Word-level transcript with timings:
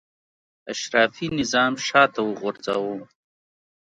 اشرافي 0.73 1.27
نظام 1.39 1.73
شاته 1.87 2.21
وغورځاوه. 2.25 2.97